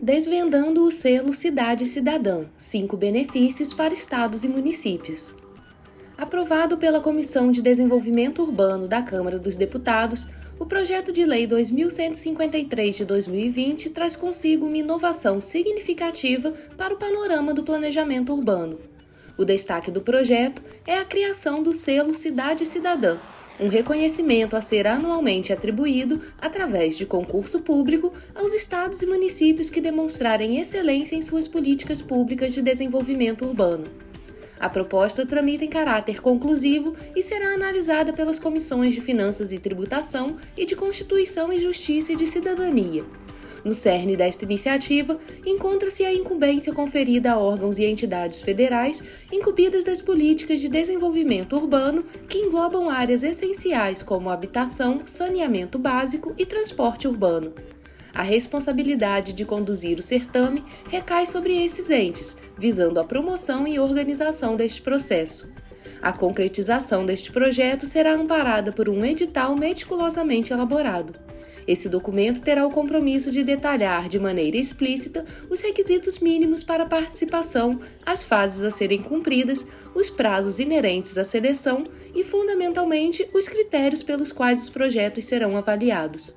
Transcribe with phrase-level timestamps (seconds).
[0.00, 5.34] Desvendando o selo Cidade Cidadã: cinco benefícios para estados e municípios.
[6.18, 10.28] Aprovado pela Comissão de Desenvolvimento Urbano da Câmara dos Deputados,
[10.58, 17.54] o projeto de lei 2153 de 2020 traz consigo uma inovação significativa para o panorama
[17.54, 18.78] do planejamento urbano.
[19.38, 23.18] O destaque do projeto é a criação do selo Cidade Cidadã,
[23.58, 29.80] um reconhecimento a ser anualmente atribuído, através de concurso público, aos estados e municípios que
[29.80, 33.86] demonstrarem excelência em suas políticas públicas de desenvolvimento urbano.
[34.58, 40.36] A proposta tramita em caráter conclusivo e será analisada pelas comissões de Finanças e Tributação
[40.56, 43.04] e de Constituição e Justiça e de Cidadania,
[43.66, 50.00] no cerne desta iniciativa, encontra-se a incumbência conferida a órgãos e entidades federais incumbidas das
[50.00, 57.52] políticas de desenvolvimento urbano que englobam áreas essenciais como habitação, saneamento básico e transporte urbano.
[58.14, 64.54] A responsabilidade de conduzir o certame recai sobre esses entes, visando a promoção e organização
[64.54, 65.52] deste processo.
[66.00, 71.25] A concretização deste projeto será amparada por um edital meticulosamente elaborado.
[71.66, 77.80] Esse documento terá o compromisso de detalhar de maneira explícita os requisitos mínimos para participação,
[78.04, 84.30] as fases a serem cumpridas, os prazos inerentes à seleção e, fundamentalmente, os critérios pelos
[84.30, 86.32] quais os projetos serão avaliados.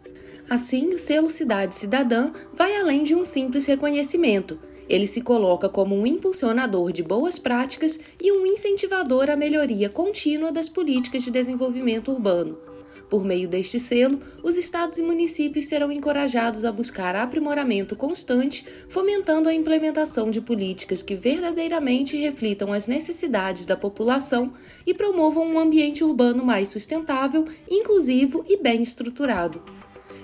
[0.49, 4.57] Assim, o selo Cidade Cidadã vai além de um simples reconhecimento.
[4.89, 10.51] Ele se coloca como um impulsionador de boas práticas e um incentivador à melhoria contínua
[10.51, 12.68] das políticas de desenvolvimento urbano.
[13.09, 19.49] Por meio deste selo, os estados e municípios serão encorajados a buscar aprimoramento constante, fomentando
[19.49, 24.53] a implementação de políticas que verdadeiramente reflitam as necessidades da população
[24.85, 29.59] e promovam um ambiente urbano mais sustentável, inclusivo e bem estruturado.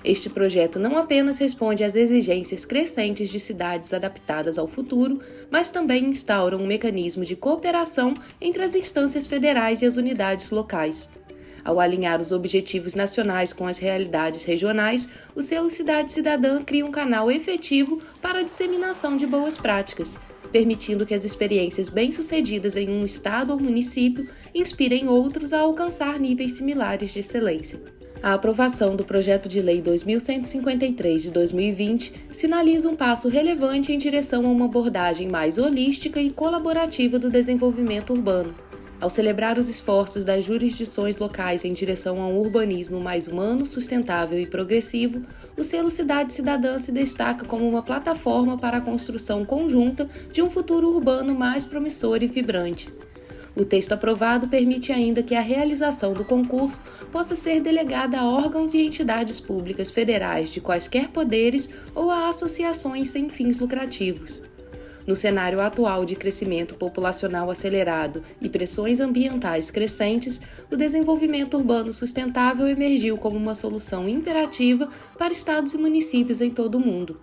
[0.04, 5.20] Este projeto não apenas responde às exigências crescentes de cidades adaptadas ao futuro,
[5.50, 11.10] mas também instaura um mecanismo de cooperação entre as instâncias federais e as unidades locais.
[11.66, 16.92] Ao alinhar os objetivos nacionais com as realidades regionais, o selo Cidade Cidadã cria um
[16.92, 20.16] canal efetivo para a disseminação de boas práticas,
[20.52, 26.52] permitindo que as experiências bem-sucedidas em um estado ou município inspirem outros a alcançar níveis
[26.52, 27.80] similares de excelência.
[28.22, 34.46] A aprovação do projeto de lei 2153 de 2020 sinaliza um passo relevante em direção
[34.46, 38.54] a uma abordagem mais holística e colaborativa do desenvolvimento urbano
[39.00, 44.38] ao celebrar os esforços das jurisdições locais em direção a um urbanismo mais humano, sustentável
[44.40, 45.22] e progressivo,
[45.56, 50.48] o selo Cidade Cidadã se destaca como uma plataforma para a construção conjunta de um
[50.48, 52.88] futuro urbano mais promissor e vibrante.
[53.56, 58.74] O texto aprovado permite ainda que a realização do concurso possa ser delegada a órgãos
[58.74, 64.42] e entidades públicas federais de quaisquer poderes ou a associações sem fins lucrativos.
[65.06, 70.40] No cenário atual de crescimento populacional acelerado e pressões ambientais crescentes,
[70.70, 76.74] o desenvolvimento urbano sustentável emergiu como uma solução imperativa para estados e municípios em todo
[76.74, 77.20] o mundo.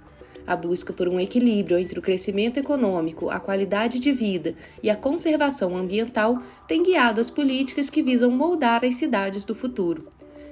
[0.47, 4.95] A busca por um equilíbrio entre o crescimento econômico, a qualidade de vida e a
[4.95, 10.07] conservação ambiental tem guiado as políticas que visam moldar as cidades do futuro.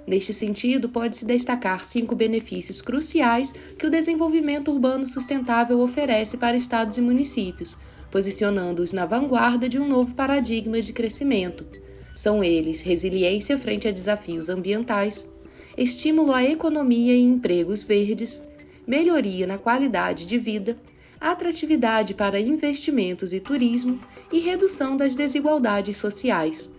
[0.05, 6.97] Neste sentido, pode-se destacar cinco benefícios cruciais que o desenvolvimento urbano sustentável oferece para estados
[6.97, 7.77] e municípios,
[8.09, 11.65] posicionando-os na vanguarda de um novo paradigma de crescimento.
[12.15, 15.31] São eles resiliência frente a desafios ambientais,
[15.77, 18.41] estímulo à economia e empregos verdes,
[18.85, 20.77] melhoria na qualidade de vida,
[21.19, 23.99] atratividade para investimentos e turismo
[24.31, 26.71] e redução das desigualdades sociais.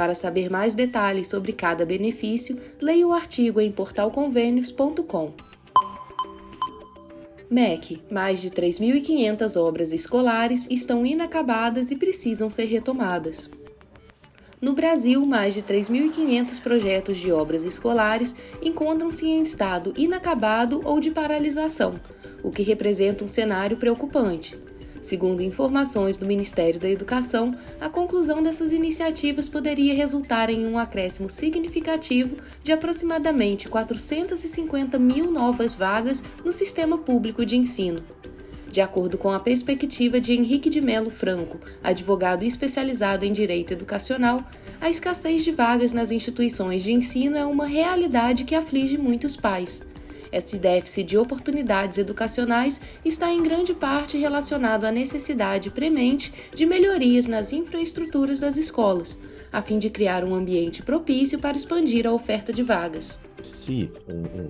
[0.00, 5.34] Para saber mais detalhes sobre cada benefício, leia o artigo em portalconvênios.com.
[7.50, 13.50] MEC, mais de 3.500 obras escolares estão inacabadas e precisam ser retomadas.
[14.58, 21.10] No Brasil, mais de 3.500 projetos de obras escolares encontram-se em estado inacabado ou de
[21.10, 22.00] paralisação,
[22.42, 24.58] o que representa um cenário preocupante.
[25.00, 31.30] Segundo informações do Ministério da Educação, a conclusão dessas iniciativas poderia resultar em um acréscimo
[31.30, 38.02] significativo de aproximadamente 450 mil novas vagas no sistema público de ensino.
[38.70, 44.44] De acordo com a perspectiva de Henrique de Melo Franco, advogado especializado em direito educacional,
[44.80, 49.82] a escassez de vagas nas instituições de ensino é uma realidade que aflige muitos pais.
[50.32, 57.26] Esse déficit de oportunidades educacionais está em grande parte relacionado à necessidade premente de melhorias
[57.26, 59.18] nas infraestruturas das escolas,
[59.52, 63.18] a fim de criar um ambiente propício para expandir a oferta de vagas.
[63.42, 63.90] Se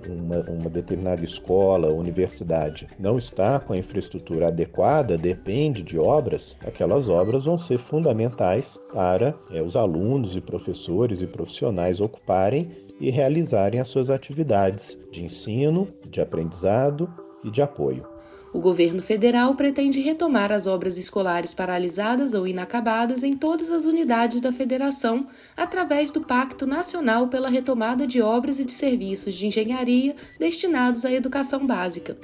[0.07, 7.07] uma, uma, determinada escola, universidade não está com a infraestrutura adequada, depende de obras, aquelas
[7.07, 12.69] obras vão ser fundamentais para é, os alunos e professores e profissionais ocuparem
[13.01, 17.11] e realizarem as suas atividades de ensino, de aprendizado
[17.43, 18.07] e de apoio.
[18.53, 24.41] O governo federal pretende retomar as obras escolares paralisadas ou inacabadas em todas as unidades
[24.41, 25.25] da federação
[25.55, 31.11] através do Pacto Nacional pela Retomada de Obras e de Serviços de Engenharia destinados à
[31.11, 32.17] educação básica.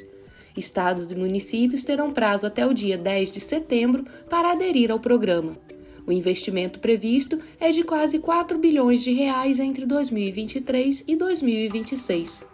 [0.56, 5.58] Estados e municípios terão prazo até o dia 10 de setembro para aderir ao programa.
[6.08, 12.46] O investimento previsto é de quase 4 bilhões de reais entre 2023 e 2026.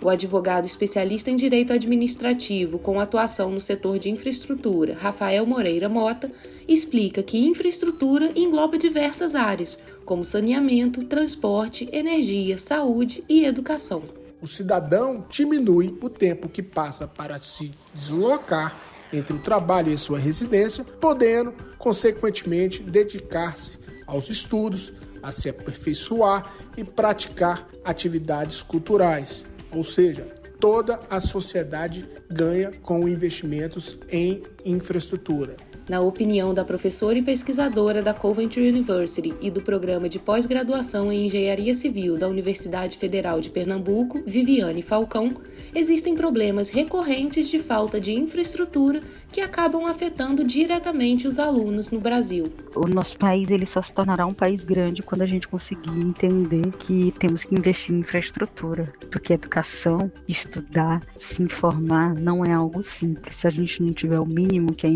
[0.00, 6.30] O advogado especialista em direito administrativo com atuação no setor de infraestrutura, Rafael Moreira Mota,
[6.68, 14.04] explica que infraestrutura engloba diversas áreas, como saneamento, transporte, energia, saúde e educação.
[14.40, 20.18] O cidadão diminui o tempo que passa para se deslocar entre o trabalho e sua
[20.18, 23.72] residência, podendo, consequentemente, dedicar-se
[24.06, 24.92] aos estudos,
[25.22, 30.22] a se aperfeiçoar e praticar atividades culturais, ou seja,
[30.58, 35.56] toda a sociedade ganha com investimentos em infraestrutura.
[35.90, 41.26] Na opinião da professora e pesquisadora da Coventry University e do programa de pós-graduação em
[41.26, 45.34] Engenharia Civil da Universidade Federal de Pernambuco, Viviane Falcão,
[45.74, 49.00] existem problemas recorrentes de falta de infraestrutura
[49.32, 52.52] que acabam afetando diretamente os alunos no Brasil.
[52.74, 56.70] O nosso país ele só se tornará um país grande quando a gente conseguir entender
[56.78, 63.36] que temos que investir em infraestrutura, porque educação, estudar, se informar não é algo simples.
[63.36, 64.92] Se a gente não tiver o mínimo que é a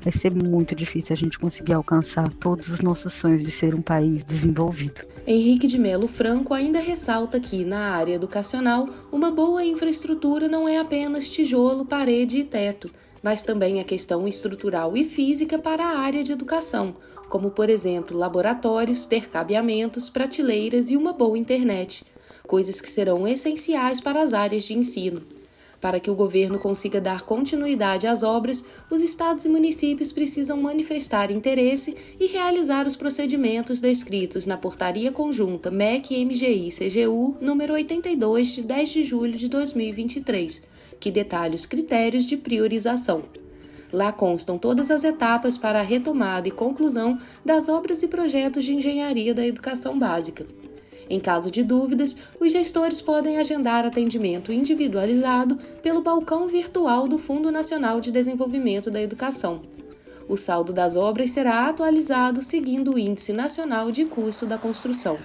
[0.00, 3.82] vai ser muito difícil a gente conseguir alcançar todos os nossos sonhos de ser um
[3.82, 5.02] país desenvolvido.
[5.26, 10.78] Henrique de Melo Franco ainda ressalta que, na área educacional, uma boa infraestrutura não é
[10.78, 12.90] apenas tijolo, parede e teto,
[13.22, 16.94] mas também a questão estrutural e física para a área de educação,
[17.28, 22.04] como, por exemplo, laboratórios, ter cabeamentos, prateleiras e uma boa internet,
[22.46, 25.22] coisas que serão essenciais para as áreas de ensino.
[25.86, 31.30] Para que o governo consiga dar continuidade às obras, os estados e municípios precisam manifestar
[31.30, 39.04] interesse e realizar os procedimentos descritos na Portaria Conjunta MEC-MGI-CGU número 82 de 10 de
[39.04, 40.60] julho de 2023,
[40.98, 43.22] que detalha os critérios de priorização.
[43.92, 48.74] Lá constam todas as etapas para a retomada e conclusão das obras e projetos de
[48.74, 50.44] engenharia da educação básica.
[51.08, 57.52] Em caso de dúvidas, os gestores podem agendar atendimento individualizado pelo balcão virtual do Fundo
[57.52, 59.62] Nacional de Desenvolvimento da Educação.
[60.28, 65.18] O saldo das obras será atualizado seguindo o Índice Nacional de Custo da Construção.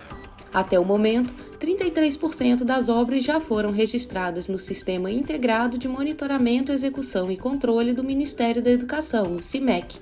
[0.54, 7.32] Até o momento, 33% das obras já foram registradas no Sistema Integrado de Monitoramento, Execução
[7.32, 9.98] e Controle do Ministério da Educação, o CIMEC.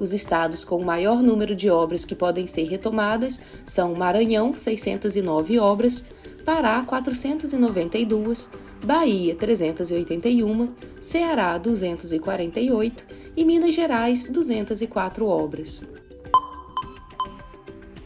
[0.00, 5.58] Os estados com o maior número de obras que podem ser retomadas são Maranhão, 609
[5.58, 6.06] obras,
[6.42, 8.48] Pará, 492,
[8.82, 10.70] Bahia, 381,
[11.02, 13.04] Ceará, 248
[13.36, 15.84] e Minas Gerais, 204 obras.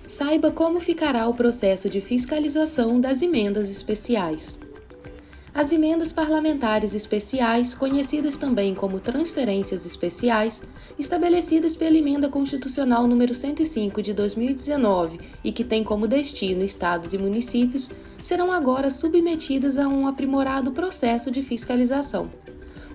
[0.08, 4.58] Saiba como ficará o processo de fiscalização das emendas especiais.
[5.54, 10.60] As emendas parlamentares especiais, conhecidas também como transferências especiais,
[10.98, 17.18] estabelecidas pela Emenda Constitucional número 105 de 2019 e que tem como destino estados e
[17.18, 22.28] municípios, serão agora submetidas a um aprimorado processo de fiscalização.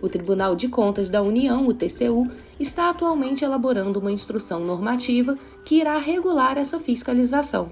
[0.01, 2.27] O Tribunal de Contas da União, o TCU,
[2.59, 7.71] está atualmente elaborando uma instrução normativa que irá regular essa fiscalização.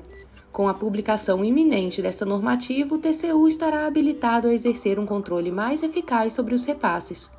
[0.57, 5.83] Com a publicação iminente dessa normativa, o TCU estará habilitado a exercer um controle mais
[5.83, 7.31] eficaz sobre os repasses.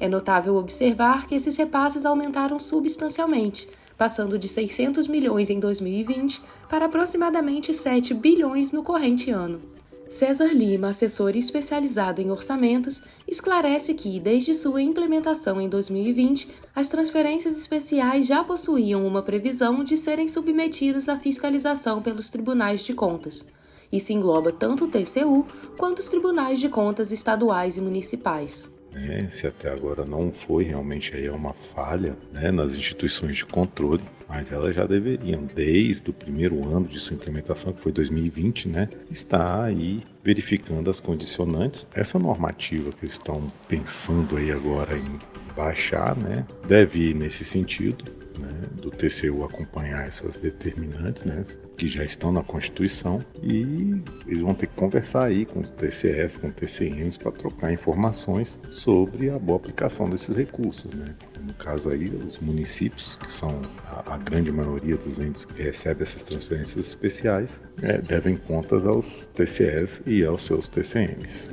[0.00, 3.68] É notável observar que esses repasses aumentaram substancialmente,
[3.98, 6.40] passando de 600 milhões em 2020
[6.70, 9.73] para aproximadamente 7 bilhões no corrente ano.
[10.14, 17.58] César Lima, assessor especializado em orçamentos, esclarece que, desde sua implementação em 2020, as transferências
[17.58, 23.48] especiais já possuíam uma previsão de serem submetidas à fiscalização pelos tribunais de contas.
[23.90, 28.70] Isso engloba tanto o TCU quanto os tribunais de contas estaduais e municipais.
[28.94, 34.04] né, se até agora não foi realmente aí uma falha né, nas instituições de controle,
[34.28, 38.88] mas elas já deveriam, desde o primeiro ano de sua implementação, que foi 2020, né,
[39.10, 41.86] estar aí verificando as condicionantes.
[41.94, 45.18] Essa normativa que eles estão pensando aí agora em
[45.56, 48.04] baixar, né, deve ir nesse sentido,
[48.38, 51.42] né, do TCU acompanhar essas determinantes, né,
[51.76, 56.36] que já estão na Constituição, e eles vão ter que conversar aí com os TCS,
[56.36, 60.92] com os TCMs, para trocar informações sobre a boa aplicação desses recursos.
[60.92, 61.14] Né.
[61.40, 66.02] No caso aí, os municípios, que são a, a grande maioria dos entes que recebem
[66.02, 71.50] essas transferências especiais, é, devem contas aos TCS e aos seus TCMs.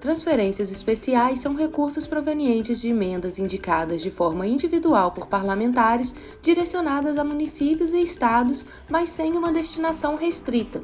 [0.00, 7.24] Transferências especiais são recursos provenientes de emendas indicadas de forma individual por parlamentares, direcionadas a
[7.24, 10.80] municípios e estados, mas sem uma destinação restrita.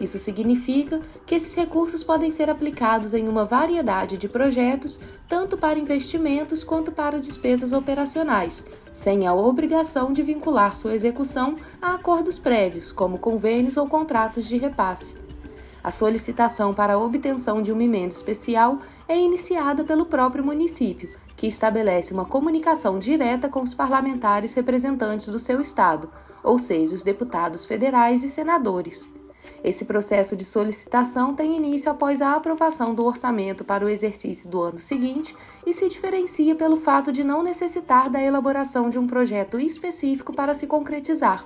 [0.00, 5.78] Isso significa que esses recursos podem ser aplicados em uma variedade de projetos, tanto para
[5.78, 12.92] investimentos quanto para despesas operacionais, sem a obrigação de vincular sua execução a acordos prévios,
[12.92, 15.29] como convênios ou contratos de repasse.
[15.82, 21.46] A solicitação para a obtenção de uma emenda especial é iniciada pelo próprio município, que
[21.46, 26.10] estabelece uma comunicação direta com os parlamentares representantes do seu estado,
[26.44, 29.08] ou seja, os deputados federais e senadores.
[29.64, 34.60] Esse processo de solicitação tem início após a aprovação do orçamento para o exercício do
[34.60, 35.34] ano seguinte
[35.66, 40.54] e se diferencia pelo fato de não necessitar da elaboração de um projeto específico para
[40.54, 41.44] se concretizar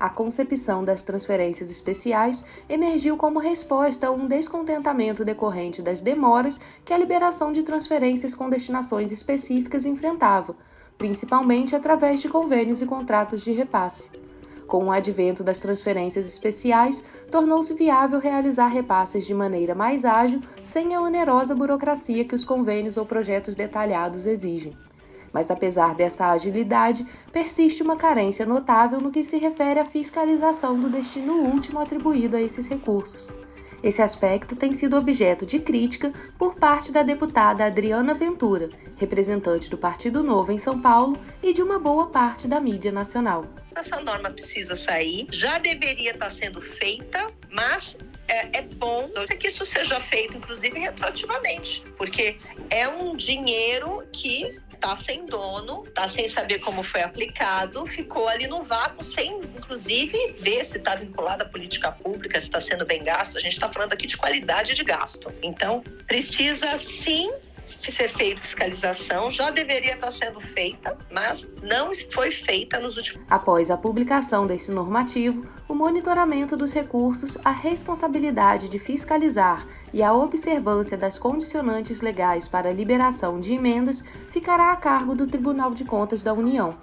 [0.00, 6.94] a concepção das transferências especiais emergiu como resposta a um descontentamento decorrente das demoras que
[6.94, 10.56] a liberação de transferências com destinações específicas enfrentava,
[10.96, 14.08] principalmente através de convênios e contratos de repasse.
[14.66, 20.94] Com o advento das transferências especiais, tornou-se viável realizar repasses de maneira mais ágil, sem
[20.94, 24.72] a onerosa burocracia que os convênios ou projetos detalhados exigem.
[25.32, 30.90] Mas apesar dessa agilidade, persiste uma carência notável no que se refere à fiscalização do
[30.90, 33.32] destino último atribuído a esses recursos.
[33.82, 39.78] Esse aspecto tem sido objeto de crítica por parte da deputada Adriana Ventura, representante do
[39.78, 43.46] Partido Novo em São Paulo, e de uma boa parte da mídia nacional.
[43.74, 47.96] Essa norma precisa sair, já deveria estar sendo feita, mas
[48.28, 49.08] é, é bom
[49.38, 52.36] que isso seja feito, inclusive retroativamente, porque
[52.68, 58.46] é um dinheiro que tá sem dono, tá sem saber como foi aplicado, ficou ali
[58.46, 63.04] no vácuo, sem inclusive ver se está vinculado à política pública, se está sendo bem
[63.04, 63.36] gasto.
[63.36, 65.32] A gente está falando aqui de qualidade de gasto.
[65.42, 67.30] Então, precisa sim
[67.88, 73.24] ser feita fiscalização, já deveria estar sendo feita, mas não foi feita nos últimos.
[73.30, 80.12] Após a publicação desse normativo, o monitoramento dos recursos, a responsabilidade de fiscalizar e a
[80.12, 85.84] observância das condicionantes legais para a liberação de emendas ficará a cargo do Tribunal de
[85.84, 86.74] Contas da União.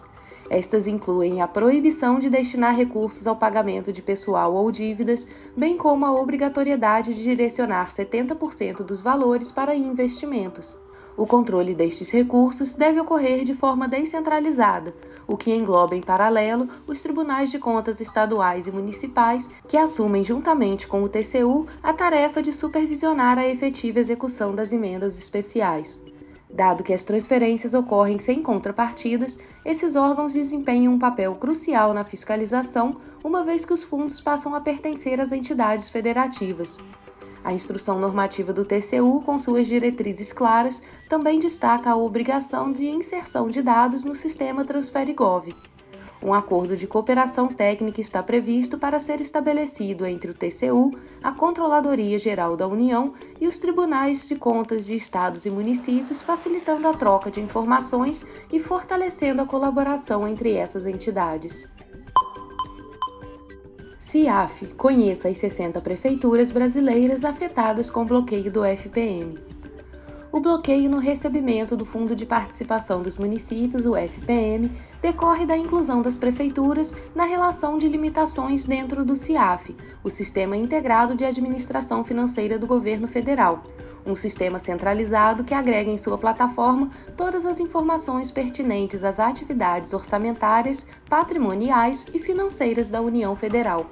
[0.49, 6.05] Estas incluem a proibição de destinar recursos ao pagamento de pessoal ou dívidas, bem como
[6.05, 10.77] a obrigatoriedade de direcionar 70% dos valores para investimentos.
[11.17, 14.93] O controle destes recursos deve ocorrer de forma descentralizada,
[15.25, 20.87] o que engloba em paralelo os tribunais de contas estaduais e municipais, que assumem juntamente
[20.87, 26.05] com o TCU a tarefa de supervisionar a efetiva execução das emendas especiais.
[26.47, 32.97] Dado que as transferências ocorrem sem contrapartidas, esses órgãos desempenham um papel crucial na fiscalização,
[33.23, 36.77] uma vez que os fundos passam a pertencer às entidades federativas.
[37.47, 43.47] A instrução normativa do TCU, com suas diretrizes claras, também destaca a obrigação de inserção
[43.47, 45.55] de dados no sistema TransfereGov.
[46.21, 50.91] Um acordo de cooperação técnica está previsto para ser estabelecido entre o TCU,
[51.23, 56.85] a Controladoria Geral da União e os tribunais de contas de estados e municípios, facilitando
[56.85, 61.76] a troca de informações e fortalecendo a colaboração entre essas entidades.
[64.07, 69.37] CIAF conheça as 60 prefeituras brasileiras afetadas com bloqueio do FPM.
[70.31, 76.01] O bloqueio no recebimento do Fundo de Participação dos Municípios, o FPM, decorre da inclusão
[76.01, 82.57] das prefeituras na relação de limitações dentro do CIAF, o Sistema Integrado de Administração Financeira
[82.57, 83.63] do Governo Federal,
[84.05, 90.87] um sistema centralizado que agrega em sua plataforma todas as informações pertinentes às atividades orçamentárias,
[91.09, 93.85] patrimoniais e financeiras da União Federal.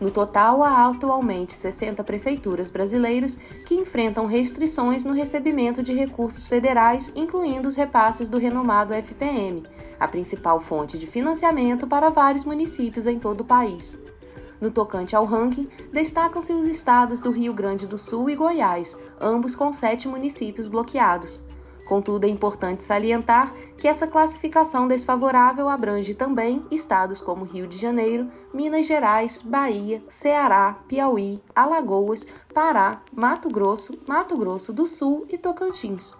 [0.00, 7.12] No total, há atualmente 60 prefeituras brasileiras que enfrentam restrições no recebimento de recursos federais,
[7.14, 9.62] incluindo os repasses do renomado FPM,
[10.00, 13.96] a principal fonte de financiamento para vários municípios em todo o país.
[14.60, 19.54] No tocante ao ranking, destacam-se os estados do Rio Grande do Sul e Goiás, ambos
[19.54, 21.42] com sete municípios bloqueados.
[21.88, 28.30] Contudo, é importante salientar que essa classificação desfavorável abrange também estados como Rio de Janeiro,
[28.52, 36.19] Minas Gerais, Bahia, Ceará, Piauí, Alagoas, Pará, Mato Grosso, Mato Grosso do Sul e Tocantins.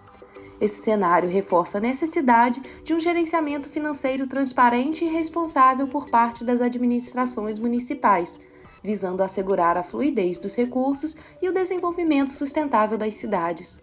[0.61, 6.61] Esse cenário reforça a necessidade de um gerenciamento financeiro transparente e responsável por parte das
[6.61, 8.39] administrações municipais,
[8.83, 13.81] visando assegurar a fluidez dos recursos e o desenvolvimento sustentável das cidades.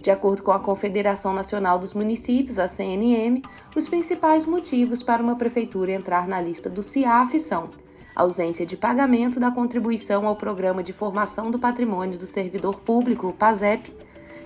[0.00, 3.42] De acordo com a Confederação Nacional dos Municípios, a CNM,
[3.74, 7.70] os principais motivos para uma prefeitura entrar na lista do CIAF são
[8.16, 13.94] ausência de pagamento da contribuição ao Programa de Formação do Patrimônio do Servidor Público, PASEP,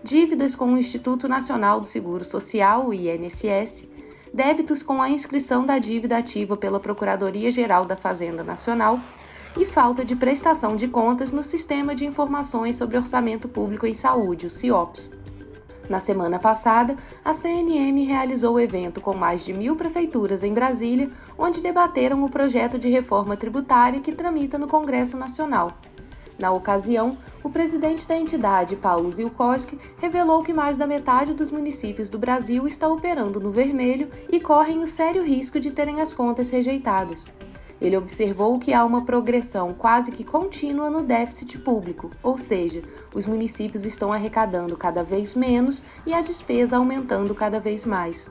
[0.02, 3.88] dívidas com o Instituto Nacional do Seguro Social, o INSS,
[4.32, 8.98] débitos com a inscrição da dívida ativa pela Procuradoria-Geral da Fazenda Nacional
[9.56, 14.46] e falta de prestação de contas no Sistema de Informações sobre Orçamento Público em Saúde,
[14.46, 15.10] o CIOPS.
[15.88, 21.10] Na semana passada, a CNM realizou o evento com mais de mil prefeituras em Brasília,
[21.36, 25.76] onde debateram o projeto de reforma tributária que tramita no Congresso Nacional.
[26.40, 32.08] Na ocasião, o presidente da entidade, Paulo Zilkowski, revelou que mais da metade dos municípios
[32.08, 36.48] do Brasil está operando no vermelho e correm o sério risco de terem as contas
[36.48, 37.26] rejeitadas.
[37.78, 42.82] Ele observou que há uma progressão quase que contínua no déficit público, ou seja,
[43.14, 48.30] os municípios estão arrecadando cada vez menos e a despesa aumentando cada vez mais.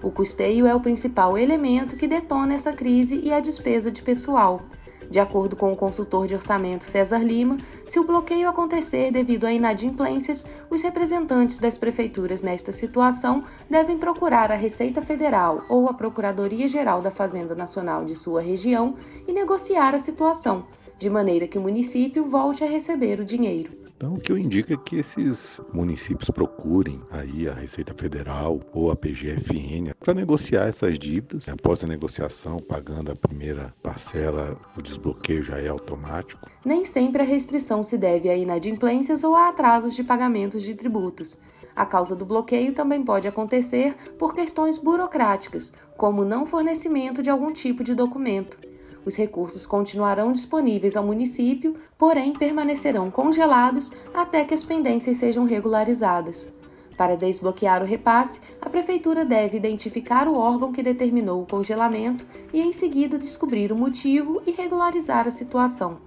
[0.00, 4.62] O custeio é o principal elemento que detona essa crise e a despesa de pessoal,
[5.10, 9.52] de acordo com o consultor de orçamento César Lima, se o bloqueio acontecer devido a
[9.52, 17.00] inadimplências, os representantes das prefeituras nesta situação devem procurar a Receita Federal ou a Procuradoria-Geral
[17.00, 18.96] da Fazenda Nacional de sua região
[19.26, 20.66] e negociar a situação,
[20.98, 23.87] de maneira que o município volte a receber o dinheiro.
[23.98, 28.92] Então, o que eu indico é que esses municípios procurem aí a Receita Federal ou
[28.92, 31.48] a PGFN para negociar essas dívidas.
[31.48, 36.48] Após a negociação, pagando a primeira parcela, o desbloqueio já é automático.
[36.64, 41.36] Nem sempre a restrição se deve a inadimplências ou a atrasos de pagamentos de tributos.
[41.74, 47.52] A causa do bloqueio também pode acontecer por questões burocráticas, como não fornecimento de algum
[47.52, 48.67] tipo de documento.
[49.04, 56.52] Os recursos continuarão disponíveis ao município, porém permanecerão congelados até que as pendências sejam regularizadas.
[56.96, 62.60] Para desbloquear o repasse, a Prefeitura deve identificar o órgão que determinou o congelamento e,
[62.60, 65.98] em seguida, descobrir o motivo e regularizar a situação.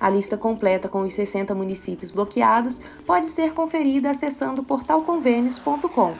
[0.00, 6.14] A lista completa com os 60 municípios bloqueados pode ser conferida acessando portalconvênios.com.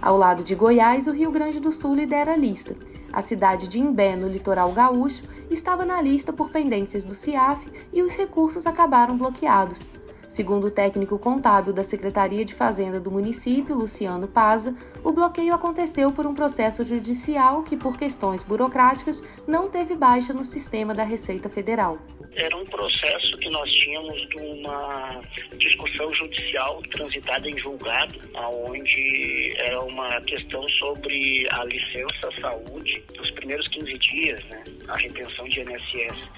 [0.00, 2.76] Ao lado de Goiás, o Rio Grande do Sul lidera a lista.
[3.12, 8.02] A cidade de Imbé, no litoral gaúcho, estava na lista por pendências do CIAF e
[8.02, 9.88] os recursos acabaram bloqueados.
[10.28, 16.12] Segundo o técnico contábil da Secretaria de Fazenda do município, Luciano Paza, o bloqueio aconteceu
[16.12, 21.48] por um processo judicial que, por questões burocráticas, não teve baixa no sistema da Receita
[21.48, 21.98] Federal.
[22.34, 25.20] Era um processo que nós tínhamos de uma
[25.56, 33.66] discussão judicial transitada em julgado, onde era uma questão sobre a licença saúde dos primeiros
[33.68, 36.28] 15 dias, né, a retenção de INSS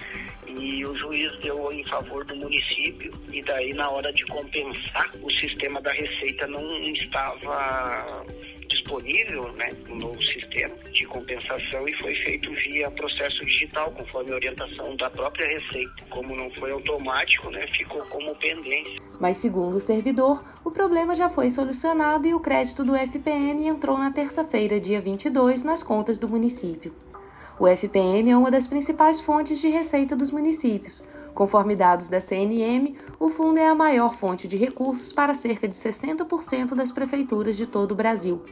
[0.59, 5.31] e o juiz deu em favor do município e daí na hora de compensar o
[5.33, 8.25] sistema da receita não estava
[8.91, 14.35] disponível, né, um novo sistema de compensação e foi feito via processo digital, conforme a
[14.35, 16.05] orientação da própria Receita.
[16.11, 18.97] Como não foi automático, né, ficou como pendência.
[19.21, 23.97] Mas segundo o servidor, o problema já foi solucionado e o crédito do FPM entrou
[23.97, 26.93] na terça-feira, dia 22, nas contas do município.
[27.59, 31.05] O FPM é uma das principais fontes de receita dos municípios.
[31.35, 35.75] Conforme dados da CNM, o fundo é a maior fonte de recursos para cerca de
[35.75, 38.43] 60% das prefeituras de todo o Brasil.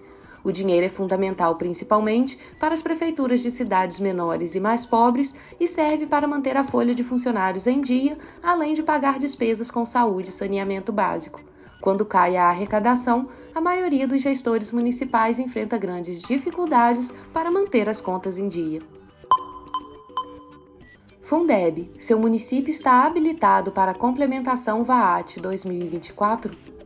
[0.48, 5.68] O dinheiro é fundamental principalmente para as prefeituras de cidades menores e mais pobres e
[5.68, 10.30] serve para manter a folha de funcionários em dia, além de pagar despesas com saúde
[10.30, 11.38] e saneamento básico.
[11.82, 18.00] Quando cai a arrecadação, a maioria dos gestores municipais enfrenta grandes dificuldades para manter as
[18.00, 18.80] contas em dia.
[21.20, 26.77] Fundeb, seu município está habilitado para a complementação VAAT 2024?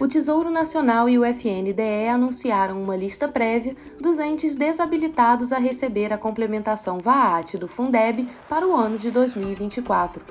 [0.00, 6.10] O Tesouro Nacional e o FNDE anunciaram uma lista prévia dos entes desabilitados a receber
[6.10, 10.24] a complementação VAAT do Fundeb para o ano de 2024.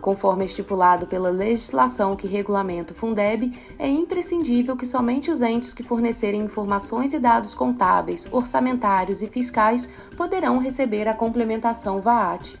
[0.00, 5.82] Conforme estipulado pela legislação que regulamenta o Fundeb, é imprescindível que somente os entes que
[5.82, 12.56] fornecerem informações e dados contábeis, orçamentários e fiscais poderão receber a complementação VAAT.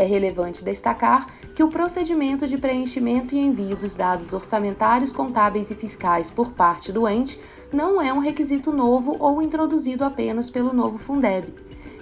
[0.00, 5.74] É relevante destacar que o procedimento de preenchimento e envio dos dados orçamentários, contábeis e
[5.74, 7.38] fiscais por parte do ente
[7.70, 11.52] não é um requisito novo ou introduzido apenas pelo novo Fundeb.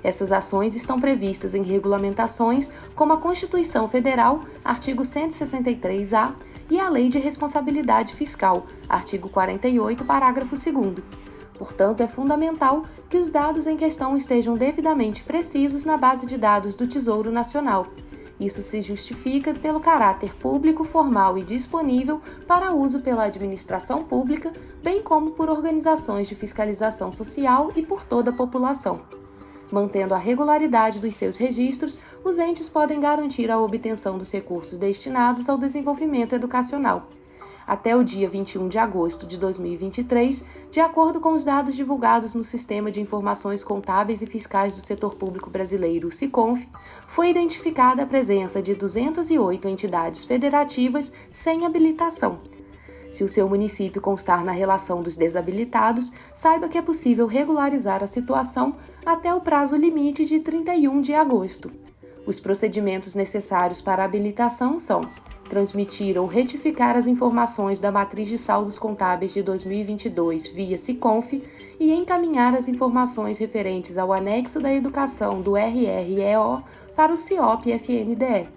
[0.00, 6.34] Essas ações estão previstas em regulamentações como a Constituição Federal, artigo 163-A,
[6.70, 11.27] e a Lei de Responsabilidade Fiscal, artigo 48, parágrafo 2.
[11.58, 16.76] Portanto, é fundamental que os dados em questão estejam devidamente precisos na base de dados
[16.76, 17.86] do Tesouro Nacional.
[18.38, 25.02] Isso se justifica pelo caráter público, formal e disponível para uso pela administração pública, bem
[25.02, 29.00] como por organizações de fiscalização social e por toda a população.
[29.72, 35.48] Mantendo a regularidade dos seus registros, os entes podem garantir a obtenção dos recursos destinados
[35.48, 37.08] ao desenvolvimento educacional.
[37.68, 42.42] Até o dia 21 de agosto de 2023, de acordo com os dados divulgados no
[42.42, 46.66] Sistema de Informações Contábeis e Fiscais do Setor Público Brasileiro, SICONF,
[47.06, 52.38] foi identificada a presença de 208 entidades federativas sem habilitação.
[53.12, 58.06] Se o seu município constar na relação dos desabilitados, saiba que é possível regularizar a
[58.06, 61.70] situação até o prazo limite de 31 de agosto.
[62.24, 65.02] Os procedimentos necessários para habilitação são
[65.48, 71.42] transmitir ou retificar as informações da matriz de saldos contábeis de 2022 via SICONF
[71.80, 76.62] e encaminhar as informações referentes ao anexo da educação do RREO
[76.94, 78.48] para o CIOP-FNDE.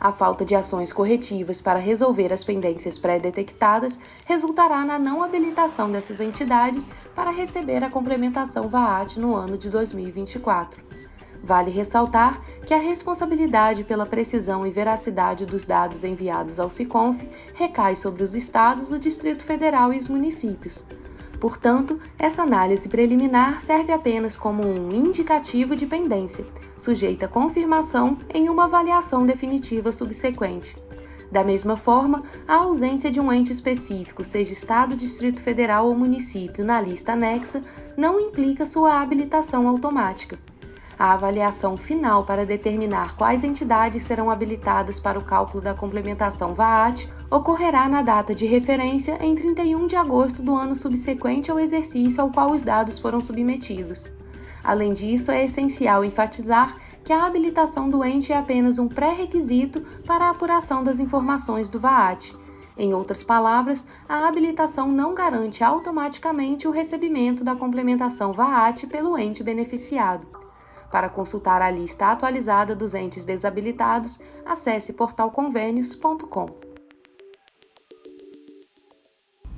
[0.00, 6.20] A falta de ações corretivas para resolver as pendências pré-detectadas resultará na não habilitação dessas
[6.20, 10.91] entidades para receber a complementação VAAT no ano de 2024.
[11.42, 17.96] Vale ressaltar que a responsabilidade pela precisão e veracidade dos dados enviados ao SICONF recai
[17.96, 20.84] sobre os estados, o Distrito Federal e os municípios.
[21.40, 26.46] Portanto, essa análise preliminar serve apenas como um indicativo de pendência,
[26.78, 30.80] sujeita a confirmação em uma avaliação definitiva subsequente.
[31.32, 36.64] Da mesma forma, a ausência de um ente específico, seja Estado, Distrito Federal ou município,
[36.64, 37.60] na lista anexa,
[37.96, 40.38] não implica sua habilitação automática.
[41.02, 47.12] A avaliação final para determinar quais entidades serão habilitadas para o cálculo da complementação VAAT
[47.28, 52.30] ocorrerá na data de referência em 31 de agosto do ano subsequente ao exercício ao
[52.30, 54.06] qual os dados foram submetidos.
[54.62, 60.26] Além disso, é essencial enfatizar que a habilitação do ente é apenas um pré-requisito para
[60.26, 62.32] a apuração das informações do VAAT.
[62.78, 69.42] Em outras palavras, a habilitação não garante automaticamente o recebimento da complementação VAAT pelo ente
[69.42, 70.41] beneficiado.
[70.92, 76.50] Para consultar a lista atualizada dos entes desabilitados, acesse portalconvênios.com.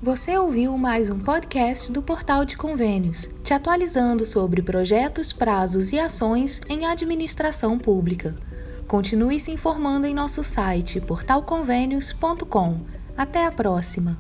[0.00, 5.98] Você ouviu mais um podcast do Portal de Convênios, te atualizando sobre projetos, prazos e
[5.98, 8.36] ações em administração pública.
[8.86, 12.76] Continue se informando em nosso site portalconvênios.com.
[13.16, 14.16] Até a próxima!